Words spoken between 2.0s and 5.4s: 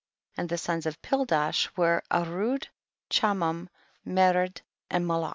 Arud, Chamum, Mered and Molocli.